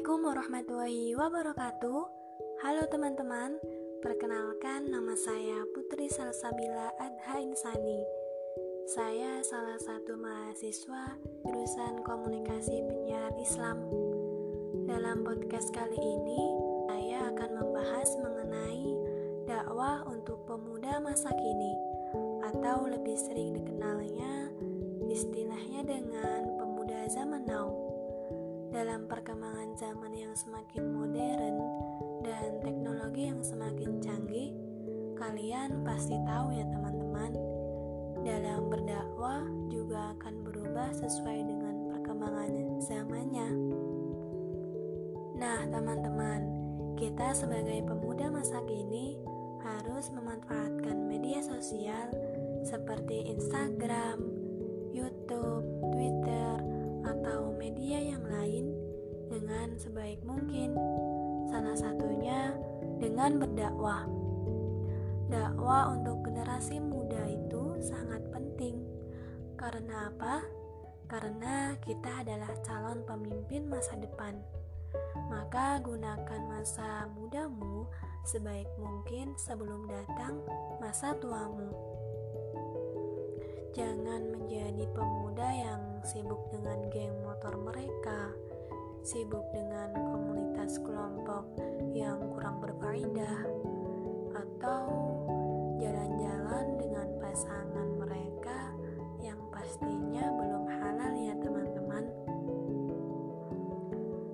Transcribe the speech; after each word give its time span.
Assalamualaikum 0.00 0.32
warahmatullahi 0.32 1.12
wabarakatuh. 1.12 2.00
Halo 2.64 2.88
teman-teman 2.88 3.60
Perkenalkan 4.00 4.88
nama 4.88 5.12
saya 5.12 5.60
Putri 5.76 6.08
Salsabila 6.08 6.96
Adha 6.96 7.36
Insani. 7.36 8.00
Saya 8.88 9.44
salah 9.44 9.76
satu 9.76 10.16
mahasiswa 10.16 11.20
jurusan 11.44 12.00
komunikasi 12.00 12.80
penyiaran 12.80 13.36
Islam. 13.44 13.84
Dalam 14.88 15.20
podcast 15.20 15.68
kali 15.68 16.00
ini 16.00 16.40
Saya 16.88 17.28
akan 17.36 17.50
membahas 17.60 18.08
mengenai 18.24 18.88
dakwah 19.44 20.08
untuk 20.08 20.48
pemuda 20.48 20.96
masa 21.04 21.28
kini 21.28 21.76
Atau 22.48 22.88
lebih 22.88 23.20
sering 23.20 23.52
dikenalnya 23.52 24.48
istilahnya 25.12 25.84
dengan 25.84 26.56
pemuda 26.56 27.04
zaman 27.12 27.44
now 27.44 27.89
dalam 28.70 29.10
perkembangan 29.10 29.74
zaman 29.74 30.14
yang 30.14 30.30
semakin 30.38 30.94
modern 30.94 31.56
dan 32.22 32.62
teknologi 32.62 33.26
yang 33.26 33.42
semakin 33.42 33.98
canggih, 33.98 34.54
kalian 35.18 35.82
pasti 35.82 36.14
tahu 36.22 36.54
ya 36.54 36.62
teman-teman, 36.70 37.34
dalam 38.22 38.70
berdakwah 38.70 39.42
juga 39.66 40.14
akan 40.14 40.46
berubah 40.46 40.94
sesuai 40.94 41.38
dengan 41.50 41.74
perkembangan 41.90 42.52
zamannya. 42.78 43.50
Nah, 45.34 45.66
teman-teman, 45.66 46.40
kita 46.94 47.34
sebagai 47.34 47.82
pemuda 47.82 48.30
masa 48.30 48.62
kini 48.70 49.18
harus 49.66 50.14
memanfaatkan 50.14 51.10
media 51.10 51.42
sosial 51.42 52.06
seperti 52.62 53.34
Instagram, 53.34 54.20
YouTube, 54.94 55.66
Twitter, 55.90 56.69
atau 57.04 57.52
media 57.54 58.00
yang 58.00 58.24
lain 58.24 58.72
dengan 59.30 59.78
sebaik 59.78 60.20
mungkin. 60.26 60.74
Salah 61.48 61.76
satunya 61.78 62.54
dengan 62.98 63.38
berdakwah. 63.38 64.04
Dakwah 65.30 65.94
untuk 65.94 66.26
generasi 66.26 66.82
muda 66.82 67.22
itu 67.30 67.78
sangat 67.78 68.22
penting. 68.34 68.82
Karena 69.54 70.10
apa? 70.10 70.42
Karena 71.06 71.74
kita 71.82 72.22
adalah 72.22 72.50
calon 72.66 73.02
pemimpin 73.06 73.66
masa 73.70 73.94
depan. 73.98 74.38
Maka 75.30 75.78
gunakan 75.82 76.42
masa 76.50 77.06
mudamu 77.14 77.86
sebaik 78.26 78.66
mungkin 78.78 79.34
sebelum 79.38 79.86
datang 79.86 80.42
masa 80.82 81.14
tuamu. 81.18 81.70
Jangan 83.70 84.34
menjadi 84.34 84.84
pemuda 84.90 85.48
yang 85.54 85.82
sibuk 86.04 86.48
dengan 86.48 86.88
geng 86.88 87.12
motor 87.24 87.56
mereka, 87.60 88.32
sibuk 89.04 89.44
dengan 89.52 89.92
komunitas 89.92 90.80
kelompok 90.80 91.44
yang 91.92 92.20
kurang 92.32 92.60
berfaedah, 92.60 93.38
atau 94.32 94.84
jalan-jalan 95.80 96.66
dengan 96.80 97.08
pasangan 97.20 97.88
mereka 98.00 98.72
yang 99.20 99.40
pastinya 99.52 100.24
belum 100.36 100.64
halal 100.68 101.12
ya 101.16 101.34
teman-teman. 101.40 102.04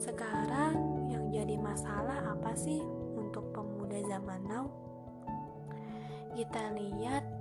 Sekarang 0.00 0.76
yang 1.12 1.28
jadi 1.28 1.56
masalah 1.60 2.36
apa 2.36 2.56
sih 2.56 2.80
untuk 3.16 3.52
pemuda 3.52 4.00
zaman 4.08 4.40
now? 4.48 4.68
Kita 6.32 6.72
lihat 6.72 7.39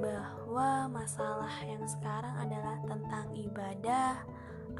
bahwa 0.00 0.88
masalah 0.88 1.52
yang 1.62 1.84
sekarang 1.84 2.32
adalah 2.40 2.80
tentang 2.88 3.26
ibadah, 3.36 4.24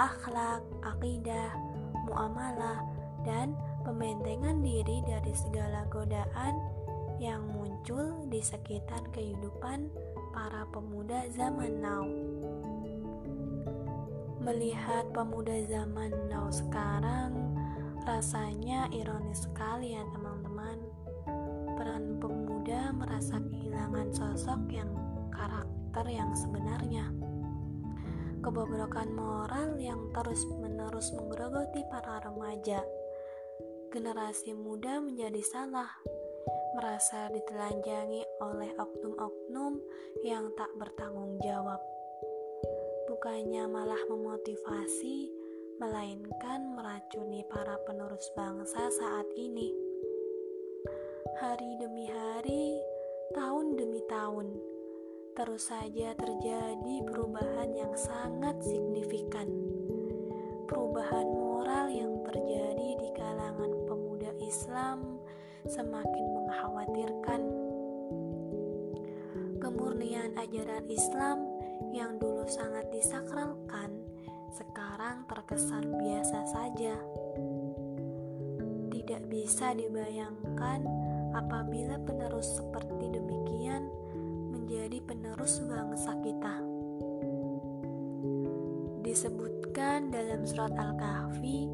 akhlak, 0.01 0.65
akidah, 0.81 1.53
muamalah, 2.09 2.81
dan 3.23 3.53
pembentengan 3.85 4.65
diri 4.65 5.05
dari 5.05 5.33
segala 5.37 5.85
godaan 5.93 6.57
yang 7.21 7.45
muncul 7.53 8.25
di 8.33 8.41
sekitar 8.41 9.05
kehidupan 9.13 9.93
para 10.33 10.65
pemuda 10.73 11.29
zaman 11.37 11.85
now. 11.85 12.05
Melihat 14.41 15.05
pemuda 15.13 15.53
zaman 15.69 16.17
now 16.33 16.49
sekarang, 16.49 17.37
rasanya 18.09 18.89
ironis 18.89 19.45
sekali 19.45 19.93
ya 19.93 20.01
teman-teman. 20.17 20.81
Peran 21.77 22.17
pemuda 22.17 22.89
merasa 22.97 23.37
kehilangan 23.37 24.09
sosok 24.17 24.65
yang 24.73 24.89
karakter 25.31 26.07
yang 26.11 26.31
sebenarnya. 26.37 27.09
Kebobrokan 28.41 29.13
moral 29.13 29.77
yang 29.77 30.11
terus-menerus 30.17 31.13
menggerogoti 31.13 31.85
para 31.89 32.21
remaja. 32.25 32.81
Generasi 33.91 34.55
muda 34.55 35.03
menjadi 35.03 35.43
salah, 35.45 35.91
merasa 36.79 37.29
ditelanjangi 37.35 38.23
oleh 38.41 38.71
oknum-oknum 38.79 39.83
yang 40.23 40.49
tak 40.55 40.71
bertanggung 40.79 41.37
jawab. 41.43 41.83
Bukannya 43.11 43.67
malah 43.67 44.01
memotivasi, 44.07 45.29
melainkan 45.83 46.77
meracuni 46.77 47.43
para 47.51 47.77
penerus 47.85 48.31
bangsa 48.39 48.89
saat 48.89 49.27
ini. 49.35 49.75
Hari 51.41 51.71
demi 51.83 52.07
hari, 52.09 52.79
tahun 53.35 53.75
demi 53.77 54.01
tahun, 54.07 54.55
terus 55.35 55.71
saja 55.71 56.11
terjadi 56.19 56.97
perubahan 57.07 57.71
yang 57.71 57.95
sangat 57.95 58.59
signifikan. 58.67 59.47
Perubahan 60.67 61.27
moral 61.27 61.87
yang 61.91 62.19
terjadi 62.27 62.89
di 62.99 63.09
kalangan 63.15 63.71
pemuda 63.87 64.31
Islam 64.43 65.23
semakin 65.67 66.25
mengkhawatirkan. 66.35 67.43
Kemurnian 69.61 70.35
ajaran 70.35 70.87
Islam 70.91 71.39
yang 71.95 72.19
dulu 72.19 72.47
sangat 72.51 72.91
disakralkan 72.91 74.03
sekarang 74.51 75.27
terkesan 75.31 75.95
biasa 75.95 76.39
saja. 76.51 76.95
Tidak 78.91 79.23
bisa 79.31 79.75
dibayangkan 79.79 80.83
apabila 81.35 82.03
penerus 82.03 82.59
seperti 82.59 83.15
demikian 83.15 83.87
menjadi 84.71 85.03
penerus 85.03 85.59
bangsa 85.67 86.15
kita. 86.23 86.63
Disebutkan 89.03 90.15
dalam 90.15 90.47
surat 90.47 90.71
Al-Kahfi, 90.79 91.67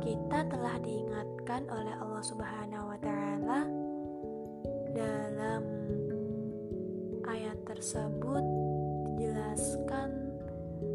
kita 0.00 0.48
telah 0.48 0.80
diingatkan 0.80 1.68
oleh 1.68 1.92
Allah 2.00 2.24
Subhanahu 2.24 2.88
wa 2.88 2.98
taala 3.04 3.68
dalam 4.96 5.62
ayat 7.28 7.60
tersebut 7.68 8.40
dijelaskan 9.20 10.32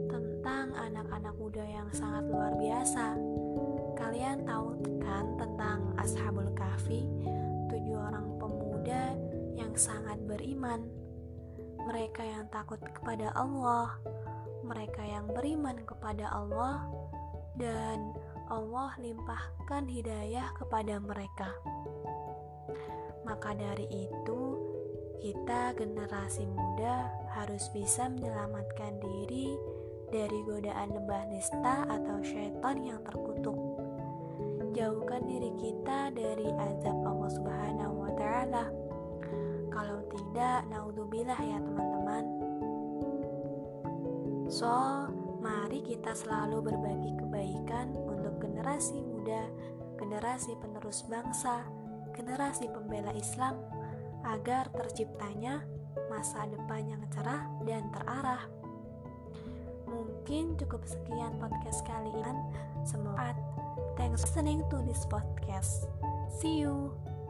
tentang 0.10 0.74
anak-anak 0.74 1.38
muda 1.38 1.62
yang 1.70 1.86
sangat 1.94 2.34
luar 2.34 2.58
biasa. 2.58 3.14
Kalian 3.94 4.42
tahu 4.50 4.74
kan 5.06 5.38
tentang 5.38 5.94
Ashabul 6.02 6.50
Kahfi, 6.58 7.06
tujuh 7.70 7.94
orang 7.94 8.42
pemuda 8.42 9.14
yang 9.54 9.78
sangat 9.78 10.18
beriman 10.26 11.03
mereka 11.84 12.24
yang 12.24 12.48
takut 12.50 12.80
kepada 12.80 13.32
Allah, 13.36 14.00
mereka 14.64 15.04
yang 15.04 15.28
beriman 15.28 15.84
kepada 15.84 16.32
Allah, 16.32 16.88
dan 17.60 18.16
Allah 18.48 18.96
limpahkan 19.00 19.88
hidayah 19.88 20.52
kepada 20.56 21.00
mereka. 21.00 21.50
Maka 23.24 23.56
dari 23.56 23.88
itu, 23.88 24.42
kita 25.24 25.72
generasi 25.80 26.44
muda 26.52 27.08
harus 27.32 27.72
bisa 27.72 28.12
menyelamatkan 28.12 29.00
diri 29.00 29.56
dari 30.12 30.40
godaan 30.44 30.92
lembah 30.92 31.24
nista 31.32 31.88
atau 31.88 32.20
syaitan 32.22 32.84
yang 32.84 33.00
terkutuk. 33.08 33.56
Jauhkan 34.74 35.24
diri 35.30 35.54
kita 35.56 36.12
dari 36.12 36.50
azab 36.50 36.98
Allah 37.06 37.32
Subhanahu 37.32 37.94
wa 38.04 38.12
taala 38.18 38.83
kalau 39.74 40.06
tidak, 40.14 40.70
naudzubillah 40.70 41.42
ya 41.42 41.58
teman-teman. 41.58 42.24
So, 44.54 44.70
mari 45.42 45.82
kita 45.82 46.14
selalu 46.14 46.62
berbagi 46.62 47.18
kebaikan 47.18 47.98
untuk 47.98 48.38
generasi 48.38 49.02
muda, 49.02 49.50
generasi 49.98 50.54
penerus 50.62 51.02
bangsa, 51.10 51.66
generasi 52.14 52.70
pembela 52.70 53.10
Islam, 53.18 53.58
agar 54.24 54.70
terciptanya 54.72 55.66
masa 56.08 56.46
depan 56.46 56.86
yang 56.86 57.04
cerah 57.10 57.50
dan 57.66 57.90
terarah. 57.92 58.46
Mungkin 59.90 60.58
cukup 60.58 60.86
sekian 60.86 61.38
podcast 61.42 61.82
kali 61.86 62.14
ini. 62.14 62.34
Semoga 62.86 63.34
thanks 63.98 64.22
for 64.22 64.30
listening 64.38 64.62
to 64.70 64.78
this 64.86 65.06
podcast. 65.10 65.90
See 66.30 66.62
you. 66.62 67.13